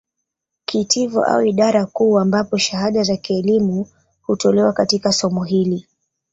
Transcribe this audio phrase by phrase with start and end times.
[0.65, 3.87] Kitivo au idara kuu ambapo shahada za kielimu
[4.21, 5.87] hutolewa katika somo hili